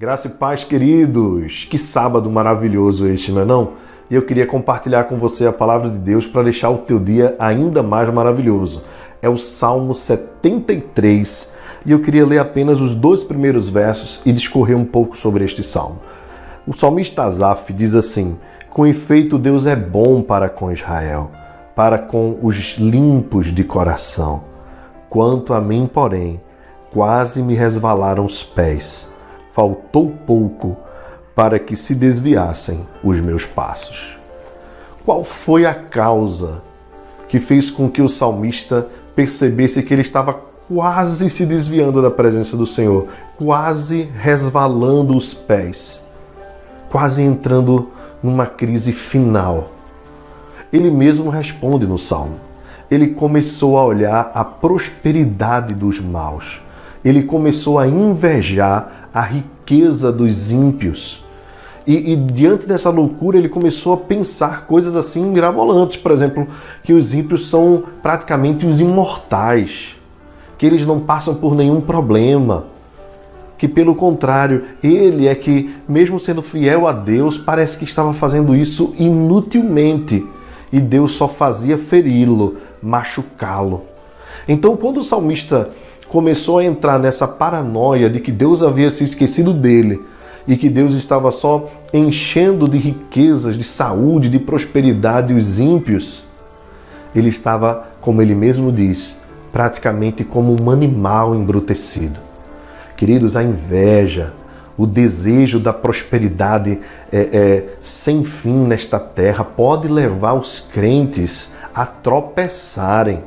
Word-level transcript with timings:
Graça 0.00 0.28
e 0.28 0.30
paz, 0.30 0.64
queridos! 0.64 1.66
Que 1.70 1.76
sábado 1.76 2.30
maravilhoso 2.30 3.06
este, 3.06 3.30
não 3.30 3.42
é 3.42 3.44
não? 3.44 3.72
E 4.10 4.14
eu 4.14 4.22
queria 4.22 4.46
compartilhar 4.46 5.04
com 5.04 5.18
você 5.18 5.46
a 5.46 5.52
palavra 5.52 5.90
de 5.90 5.98
Deus 5.98 6.26
para 6.26 6.44
deixar 6.44 6.70
o 6.70 6.78
teu 6.78 6.98
dia 6.98 7.36
ainda 7.38 7.82
mais 7.82 8.08
maravilhoso. 8.08 8.82
É 9.20 9.28
o 9.28 9.36
Salmo 9.36 9.94
73 9.94 11.52
e 11.84 11.92
eu 11.92 12.00
queria 12.00 12.24
ler 12.24 12.38
apenas 12.38 12.80
os 12.80 12.94
dois 12.94 13.22
primeiros 13.22 13.68
versos 13.68 14.22
e 14.24 14.32
discorrer 14.32 14.74
um 14.74 14.86
pouco 14.86 15.18
sobre 15.18 15.44
este 15.44 15.62
salmo. 15.62 16.00
O 16.66 16.72
salmista 16.72 17.24
Asaf 17.24 17.70
diz 17.70 17.94
assim: 17.94 18.38
Com 18.70 18.86
efeito, 18.86 19.36
Deus 19.36 19.66
é 19.66 19.76
bom 19.76 20.22
para 20.22 20.48
com 20.48 20.72
Israel, 20.72 21.30
para 21.76 21.98
com 21.98 22.38
os 22.42 22.78
limpos 22.78 23.48
de 23.48 23.64
coração. 23.64 24.44
Quanto 25.10 25.52
a 25.52 25.60
mim, 25.60 25.86
porém, 25.92 26.40
quase 26.90 27.42
me 27.42 27.52
resvalaram 27.52 28.24
os 28.24 28.42
pés 28.42 29.09
faltou 29.54 30.12
pouco 30.26 30.76
para 31.34 31.58
que 31.58 31.76
se 31.76 31.94
desviassem 31.94 32.86
os 33.02 33.18
meus 33.20 33.44
passos. 33.46 34.16
Qual 35.04 35.24
foi 35.24 35.64
a 35.64 35.74
causa 35.74 36.62
que 37.28 37.38
fez 37.38 37.70
com 37.70 37.88
que 37.88 38.02
o 38.02 38.08
salmista 38.08 38.88
percebesse 39.14 39.82
que 39.82 39.94
ele 39.94 40.02
estava 40.02 40.34
quase 40.68 41.28
se 41.30 41.46
desviando 41.46 42.02
da 42.02 42.10
presença 42.10 42.56
do 42.56 42.66
Senhor, 42.66 43.08
quase 43.36 44.02
resvalando 44.02 45.16
os 45.16 45.34
pés, 45.34 46.04
quase 46.90 47.22
entrando 47.22 47.88
numa 48.22 48.46
crise 48.46 48.92
final? 48.92 49.70
Ele 50.72 50.90
mesmo 50.90 51.30
responde 51.30 51.86
no 51.86 51.98
salmo. 51.98 52.36
Ele 52.90 53.08
começou 53.08 53.78
a 53.78 53.84
olhar 53.84 54.30
a 54.34 54.44
prosperidade 54.44 55.74
dos 55.74 56.00
maus. 56.00 56.60
Ele 57.04 57.22
começou 57.22 57.78
a 57.78 57.86
invejar 57.86 58.99
a 59.12 59.20
riqueza 59.22 60.12
dos 60.12 60.50
ímpios. 60.50 61.22
E, 61.86 62.12
e, 62.12 62.16
diante 62.16 62.66
dessa 62.66 62.90
loucura, 62.90 63.38
ele 63.38 63.48
começou 63.48 63.94
a 63.94 63.96
pensar 63.96 64.66
coisas 64.66 64.94
assim 64.94 65.24
mirabolantes. 65.24 65.98
Por 65.98 66.12
exemplo, 66.12 66.46
que 66.82 66.92
os 66.92 67.14
ímpios 67.14 67.48
são 67.48 67.84
praticamente 68.02 68.66
os 68.66 68.80
imortais, 68.80 69.96
que 70.58 70.66
eles 70.66 70.86
não 70.86 71.00
passam 71.00 71.34
por 71.34 71.54
nenhum 71.54 71.80
problema. 71.80 72.66
Que 73.58 73.66
pelo 73.66 73.94
contrário, 73.94 74.64
ele 74.82 75.26
é 75.26 75.34
que, 75.34 75.74
mesmo 75.88 76.20
sendo 76.20 76.42
fiel 76.42 76.86
a 76.86 76.92
Deus, 76.92 77.38
parece 77.38 77.78
que 77.78 77.84
estava 77.84 78.12
fazendo 78.12 78.54
isso 78.54 78.94
inutilmente. 78.98 80.26
E 80.72 80.80
Deus 80.80 81.12
só 81.12 81.26
fazia 81.26 81.76
feri-lo, 81.76 82.56
machucá-lo. 82.82 83.82
Então, 84.46 84.76
quando 84.76 84.98
o 84.98 85.02
salmista 85.02 85.70
começou 86.10 86.58
a 86.58 86.64
entrar 86.64 86.98
nessa 86.98 87.26
paranoia 87.26 88.10
de 88.10 88.18
que 88.18 88.32
Deus 88.32 88.62
havia 88.64 88.90
se 88.90 89.04
esquecido 89.04 89.52
dele 89.52 90.04
e 90.46 90.56
que 90.56 90.68
Deus 90.68 90.94
estava 90.94 91.30
só 91.30 91.70
enchendo 91.92 92.68
de 92.68 92.78
riquezas, 92.78 93.56
de 93.56 93.62
saúde, 93.62 94.28
de 94.28 94.40
prosperidade 94.40 95.32
os 95.32 95.60
ímpios, 95.60 96.24
ele 97.14 97.28
estava, 97.28 97.86
como 98.00 98.20
ele 98.20 98.34
mesmo 98.34 98.72
diz, 98.72 99.14
praticamente 99.52 100.24
como 100.24 100.56
um 100.60 100.68
animal 100.68 101.32
embrutecido. 101.32 102.18
Queridos, 102.96 103.36
a 103.36 103.42
inveja, 103.44 104.32
o 104.76 104.88
desejo 104.88 105.60
da 105.60 105.72
prosperidade 105.72 106.80
é, 107.12 107.18
é, 107.18 107.64
sem 107.80 108.24
fim 108.24 108.66
nesta 108.66 108.98
terra 108.98 109.44
pode 109.44 109.86
levar 109.86 110.32
os 110.32 110.60
crentes 110.60 111.48
a 111.72 111.86
tropeçarem. 111.86 113.22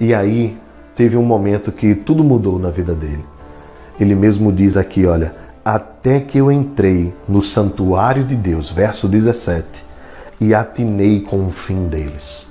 E 0.00 0.12
aí 0.12 0.56
teve 0.98 1.16
um 1.16 1.22
momento 1.22 1.70
que 1.70 1.94
tudo 1.94 2.24
mudou 2.24 2.58
na 2.58 2.70
vida 2.70 2.92
dele. 2.92 3.24
Ele 4.00 4.16
mesmo 4.16 4.50
diz 4.50 4.76
aqui, 4.76 5.06
olha, 5.06 5.32
até 5.64 6.18
que 6.18 6.38
eu 6.38 6.50
entrei 6.50 7.14
no 7.28 7.40
santuário 7.40 8.24
de 8.24 8.34
Deus, 8.34 8.68
verso 8.68 9.06
17, 9.06 9.64
e 10.40 10.52
atinei 10.52 11.20
com 11.20 11.46
o 11.46 11.52
fim 11.52 11.86
deles. 11.86 12.48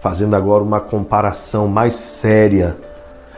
Fazendo 0.00 0.34
agora 0.34 0.64
uma 0.64 0.80
comparação 0.80 1.68
mais 1.68 1.94
séria 1.94 2.74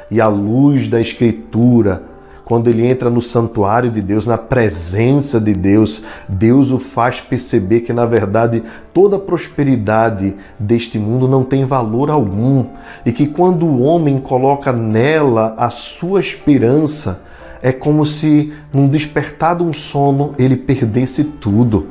e 0.08 0.20
à 0.20 0.28
luz 0.28 0.86
da 0.86 1.00
Escritura, 1.00 2.00
quando 2.44 2.68
ele 2.68 2.86
entra 2.86 3.08
no 3.08 3.22
santuário 3.22 3.90
de 3.90 4.00
Deus, 4.00 4.26
na 4.26 4.36
presença 4.36 5.40
de 5.40 5.52
Deus, 5.52 6.02
Deus 6.28 6.70
o 6.70 6.78
faz 6.78 7.20
perceber 7.20 7.80
que, 7.80 7.92
na 7.92 8.04
verdade, 8.04 8.62
toda 8.92 9.18
prosperidade 9.18 10.34
deste 10.58 10.98
mundo 10.98 11.28
não 11.28 11.44
tem 11.44 11.64
valor 11.64 12.10
algum 12.10 12.66
e 13.06 13.12
que 13.12 13.26
quando 13.26 13.64
o 13.64 13.80
homem 13.82 14.18
coloca 14.18 14.72
nela 14.72 15.54
a 15.56 15.70
sua 15.70 16.20
esperança, 16.20 17.22
é 17.62 17.70
como 17.70 18.04
se, 18.04 18.52
num 18.72 18.88
despertar 18.88 19.56
de 19.56 19.62
um 19.62 19.72
sono, 19.72 20.34
ele 20.36 20.56
perdesse 20.56 21.22
tudo 21.22 21.86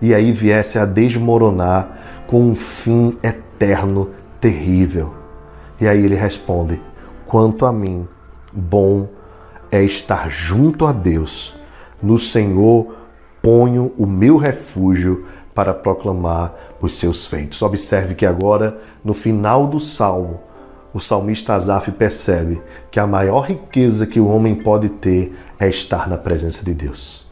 e 0.00 0.14
aí 0.14 0.30
viesse 0.30 0.78
a 0.78 0.84
desmoronar 0.84 2.22
com 2.28 2.40
um 2.40 2.54
fim 2.54 3.16
eterno 3.20 4.10
terrível. 4.40 5.12
E 5.80 5.88
aí 5.88 6.04
ele 6.04 6.14
responde: 6.14 6.80
Quanto 7.26 7.66
a 7.66 7.72
mim, 7.72 8.06
bom 8.52 9.08
é 9.76 9.84
estar 9.84 10.30
junto 10.30 10.86
a 10.86 10.92
Deus. 10.92 11.54
No 12.02 12.18
Senhor 12.18 12.96
ponho 13.42 13.92
o 13.98 14.06
meu 14.06 14.36
refúgio 14.38 15.26
para 15.54 15.74
proclamar 15.74 16.54
os 16.80 16.96
seus 16.96 17.26
feitos. 17.26 17.60
Observe 17.62 18.14
que 18.14 18.26
agora, 18.26 18.78
no 19.04 19.14
final 19.14 19.66
do 19.66 19.78
salmo, 19.78 20.40
o 20.92 21.00
salmista 21.00 21.54
Asaf 21.54 21.90
percebe 21.92 22.60
que 22.90 22.98
a 22.98 23.06
maior 23.06 23.40
riqueza 23.40 24.06
que 24.06 24.18
o 24.18 24.26
homem 24.26 24.54
pode 24.54 24.88
ter 24.88 25.36
é 25.58 25.68
estar 25.68 26.08
na 26.08 26.16
presença 26.16 26.64
de 26.64 26.72
Deus. 26.72 27.26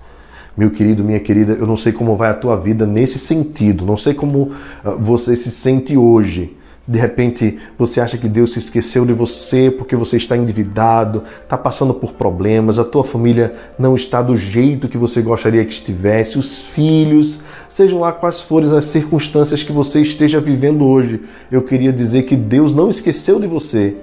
Meu 0.56 0.70
querido, 0.70 1.02
minha 1.02 1.20
querida, 1.20 1.54
eu 1.54 1.66
não 1.66 1.76
sei 1.76 1.92
como 1.92 2.14
vai 2.14 2.30
a 2.30 2.34
tua 2.34 2.56
vida 2.56 2.86
nesse 2.86 3.18
sentido, 3.18 3.86
não 3.86 3.96
sei 3.96 4.14
como 4.14 4.52
ah, 4.84 4.90
você 4.90 5.36
se 5.36 5.50
sente 5.50 5.96
hoje 5.96 6.56
de 6.86 6.98
repente 6.98 7.58
você 7.78 8.00
acha 8.00 8.18
que 8.18 8.28
Deus 8.28 8.52
se 8.52 8.58
esqueceu 8.58 9.06
de 9.06 9.12
você 9.14 9.70
porque 9.70 9.96
você 9.96 10.18
está 10.18 10.36
endividado, 10.36 11.22
está 11.42 11.56
passando 11.56 11.94
por 11.94 12.12
problemas, 12.12 12.78
a 12.78 12.84
tua 12.84 13.02
família 13.02 13.54
não 13.78 13.96
está 13.96 14.20
do 14.20 14.36
jeito 14.36 14.88
que 14.88 14.98
você 14.98 15.22
gostaria 15.22 15.64
que 15.64 15.72
estivesse, 15.72 16.38
os 16.38 16.58
filhos, 16.58 17.40
sejam 17.70 18.00
lá 18.00 18.12
quais 18.12 18.42
forem 18.42 18.76
as 18.76 18.84
circunstâncias 18.86 19.62
que 19.62 19.72
você 19.72 20.02
esteja 20.02 20.40
vivendo 20.40 20.84
hoje. 20.84 21.22
Eu 21.50 21.62
queria 21.62 21.92
dizer 21.92 22.24
que 22.24 22.36
Deus 22.36 22.74
não 22.74 22.90
esqueceu 22.90 23.40
de 23.40 23.46
você. 23.46 23.96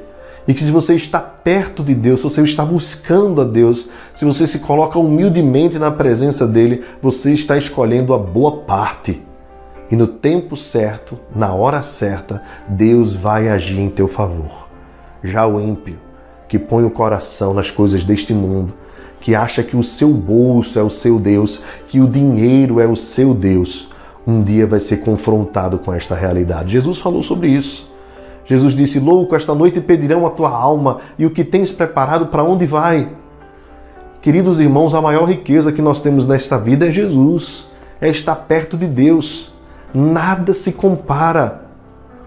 E 0.47 0.56
que 0.56 0.64
se 0.64 0.72
você 0.72 0.96
está 0.96 1.20
perto 1.20 1.84
de 1.84 1.94
Deus, 1.94 2.20
se 2.20 2.24
você 2.24 2.41
está 2.41 2.66
buscando 2.66 3.41
a 3.41 3.46
Deus, 3.46 3.88
se 4.16 4.25
você 4.25 4.47
se 4.47 4.58
coloca 4.58 4.97
humildemente 4.97 5.78
na 5.78 5.91
presença 5.91 6.47
dele, 6.47 6.84
você 7.00 7.31
está 7.31 7.56
escolhendo 7.59 8.12
a 8.12 8.18
boa 8.18 8.64
parte 8.64 9.22
e 9.91 9.96
no 9.96 10.07
tempo 10.07 10.56
certo, 10.56 11.19
na 11.35 11.53
hora 11.53 11.84
certa, 11.84 12.41
Deus 12.66 13.13
vai 13.13 13.50
agir 13.50 13.78
em 13.78 13.90
teu 13.90 14.07
favor. 14.07 14.69
Já 15.22 15.46
o 15.46 15.59
ímpio, 15.59 15.97
que 16.47 16.57
põe 16.57 16.85
o 16.85 16.90
coração 16.90 17.53
nas 17.53 17.69
coisas 17.69 18.02
deste 18.02 18.34
mundo, 18.34 18.74
que 19.19 19.35
acha 19.35 19.62
que 19.62 19.75
o 19.75 19.84
seu 19.84 20.09
bolso 20.09 20.79
é 20.79 20.81
o 20.81 20.90
seu 20.90 21.19
Deus, 21.19 21.62
que 21.90 22.00
o 22.00 22.07
dinheiro 22.07 22.79
é 22.79 22.88
o 22.88 22.96
seu 22.96 23.34
Deus, 23.34 23.90
um 24.25 24.41
dia 24.41 24.66
vai 24.66 24.79
ser 24.79 24.97
confrontado 24.97 25.78
com 25.78 25.94
esta 25.94 26.16
realidade. 26.16 26.72
Jesus 26.72 26.97
falou 27.00 27.22
sobre 27.22 27.50
isso. 27.50 27.91
Jesus 28.46 28.73
disse: 28.73 29.00
Louco, 29.00 29.35
esta 29.35 29.53
noite 29.53 29.81
pedirão 29.81 30.25
a 30.25 30.29
tua 30.29 30.50
alma 30.50 31.02
e 31.19 31.25
o 31.25 31.31
que 31.31 31.44
tens 31.44 31.72
preparado 31.72 32.28
para 32.28 32.44
onde 32.44 32.66
vai? 32.66 33.08
Queridos 34.22 34.59
irmãos, 34.59 34.94
a 34.94 35.02
maior 35.02 35.28
riqueza 35.28 35.72
que 35.72 35.81
nós 35.81 36.00
temos 36.00 36.28
nesta 36.28 36.58
vida 36.58 36.88
é 36.88 36.91
Jesus, 36.91 37.68
é 38.00 38.09
estar 38.09 38.35
perto 38.35 38.78
de 38.78 38.85
Deus. 38.85 39.51
Nada 39.94 40.53
se 40.53 40.72
compara. 40.72 41.62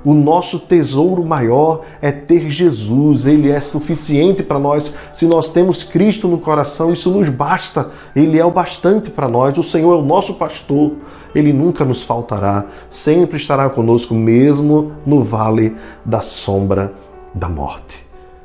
O 0.05 0.13
nosso 0.13 0.59
tesouro 0.59 1.25
maior 1.25 1.83
é 2.03 2.13
ter 2.13 2.51
Jesus, 2.51 3.25
ele 3.25 3.51
é 3.51 3.59
suficiente 3.59 4.43
para 4.43 4.59
nós. 4.59 4.93
Se 5.15 5.27
nós 5.27 5.51
temos 5.51 5.83
Cristo 5.83 6.29
no 6.29 6.39
coração, 6.39 6.93
isso 6.93 7.11
nos 7.11 7.31
basta. 7.31 7.91
Ele 8.15 8.39
é 8.39 8.45
o 8.45 8.51
bastante 8.51 9.09
para 9.09 9.29
nós. 9.29 9.57
O 9.57 9.63
Senhor 9.63 9.95
é 9.95 9.97
o 9.97 10.05
nosso 10.05 10.35
pastor, 10.35 10.93
ele 11.35 11.55
nunca 11.55 11.87
nos 11.87 12.03
faltará, 12.03 12.67
sempre 12.91 13.39
estará 13.39 13.71
conosco, 13.71 14.15
mesmo 14.15 14.93
no 15.07 15.25
vale 15.25 15.75
da 16.05 16.21
sombra 16.21 16.93
da 17.35 17.49
morte. 17.49 18.05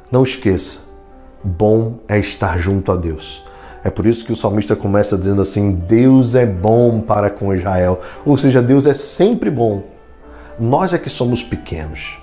Não 0.10 0.24
esqueça, 0.24 0.80
bom 1.44 1.96
é 2.08 2.18
estar 2.20 2.58
junto 2.58 2.90
a 2.90 2.96
Deus. 2.96 3.44
É 3.84 3.90
por 3.90 4.06
isso 4.06 4.26
que 4.26 4.34
o 4.34 4.36
salmista 4.36 4.76
começa 4.76 5.18
dizendo 5.18 5.42
assim: 5.42 5.72
Deus 5.72 6.36
é 6.36 6.46
bom 6.46 7.02
para 7.02 7.30
com 7.30 7.54
Israel. 7.54 8.02
Ou 8.26 8.38
seja, 8.38 8.62
Deus 8.62 8.86
é 8.86 8.94
sempre 8.94 9.50
bom. 9.50 9.84
Nós 10.60 10.94
é 10.94 10.98
que 10.98 11.10
somos 11.10 11.42
pequenos. 11.42 12.18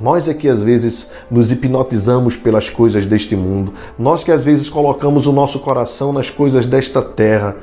Nós 0.00 0.28
é 0.28 0.34
que 0.34 0.48
às 0.48 0.62
vezes 0.62 1.10
nos 1.30 1.52
hipnotizamos 1.52 2.36
pelas 2.36 2.68
coisas 2.68 3.06
deste 3.06 3.36
mundo. 3.36 3.74
Nós 3.98 4.24
que 4.24 4.32
às 4.32 4.44
vezes 4.44 4.68
colocamos 4.68 5.26
o 5.26 5.32
nosso 5.32 5.58
coração 5.60 6.12
nas 6.12 6.30
coisas 6.30 6.66
desta 6.66 7.00
terra 7.00 7.56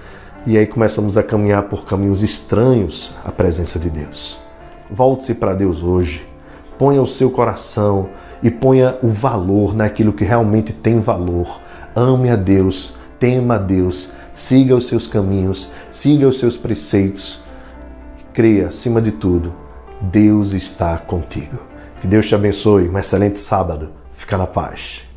e 0.46 0.58
aí 0.58 0.66
começamos 0.66 1.18
a 1.18 1.24
caminhar 1.24 1.64
por 1.64 1.86
caminhos 1.86 2.24
estranhos 2.24 3.14
à 3.24 3.32
presença 3.32 3.78
de 3.78 3.90
Deus. 3.90 4.40
Volte-se 4.90 5.36
para 5.36 5.54
Deus 5.54 5.84
hoje. 5.84 6.26
Ponha 6.78 7.02
o 7.02 7.08
seu 7.08 7.30
coração 7.30 8.10
e 8.42 8.50
ponha 8.50 8.98
o 9.04 9.10
valor 9.10 9.76
naquilo 9.76 10.14
que 10.14 10.24
realmente 10.24 10.74
tem 10.74 11.00
valor. 11.00 11.60
Ame 11.96 12.30
a 12.30 12.36
Deus 12.36 12.96
tema 13.22 13.56
a 13.56 13.60
Deus, 13.60 14.10
siga 14.34 14.76
os 14.76 14.88
seus 14.88 15.06
caminhos, 15.06 15.72
siga 15.92 16.28
os 16.28 16.40
seus 16.40 16.58
preceitos. 16.58 17.40
Creia, 18.34 18.70
acima 18.70 19.00
de 19.00 19.12
tudo, 19.12 19.54
Deus 20.02 20.54
está 20.54 20.98
contigo. 20.98 21.60
Que 22.02 22.08
Deus 22.08 22.28
te 22.28 22.34
abençoe. 22.34 22.90
Um 22.90 22.98
excelente 22.98 23.40
sábado. 23.40 23.92
Fica 24.16 24.36
na 24.38 24.48
paz. 24.48 25.11